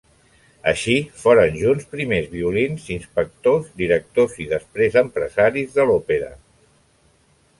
Així 0.69 0.93
foren 1.23 1.57
junts 1.63 1.85
primers 1.91 2.31
violins, 2.31 2.87
inspectors, 2.95 3.69
directors 3.83 4.41
i 4.47 4.49
després 4.55 4.97
empresaris 5.05 5.77
de 5.79 5.89
l'Òpera. 5.91 6.33